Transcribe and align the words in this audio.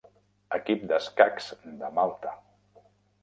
Equip 0.55 0.85
d'escacs 0.91 1.49
de 1.83 1.91
Malta. 1.99 2.31